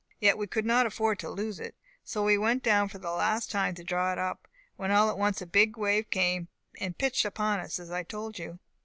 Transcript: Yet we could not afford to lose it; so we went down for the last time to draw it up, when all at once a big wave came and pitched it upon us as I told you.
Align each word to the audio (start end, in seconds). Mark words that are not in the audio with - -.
Yet 0.19 0.35
we 0.39 0.47
could 0.47 0.65
not 0.65 0.87
afford 0.87 1.19
to 1.19 1.29
lose 1.29 1.59
it; 1.59 1.75
so 2.03 2.23
we 2.23 2.35
went 2.35 2.63
down 2.63 2.89
for 2.89 2.97
the 2.97 3.11
last 3.11 3.51
time 3.51 3.75
to 3.75 3.83
draw 3.83 4.11
it 4.11 4.17
up, 4.17 4.47
when 4.75 4.89
all 4.89 5.11
at 5.11 5.17
once 5.19 5.43
a 5.43 5.45
big 5.45 5.77
wave 5.77 6.09
came 6.09 6.47
and 6.79 6.97
pitched 6.97 7.23
it 7.23 7.27
upon 7.27 7.59
us 7.59 7.77
as 7.77 7.91
I 7.91 8.01
told 8.01 8.39
you. 8.39 8.57